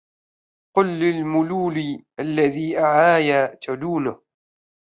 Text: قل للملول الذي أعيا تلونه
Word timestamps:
قل 0.77 0.99
للملول 0.99 2.03
الذي 2.19 2.79
أعيا 2.79 3.55
تلونه 3.55 4.21